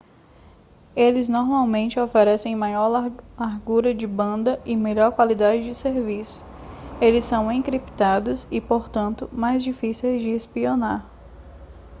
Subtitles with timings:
[0.95, 2.87] eles normalmente oferecem maior
[3.37, 6.43] largura de banda e melhor qualidade de serviço
[6.99, 11.05] eles são encriptados e portanto mais difíceis de espionar